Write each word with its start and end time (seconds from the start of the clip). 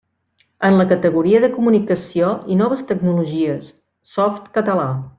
En 0.69 0.77
la 0.79 0.85
categoria 0.91 1.41
de 1.43 1.51
comunicació 1.57 2.31
i 2.55 2.59
noves 2.63 2.83
tecnologies, 2.93 3.71
Softcatalà. 4.17 4.93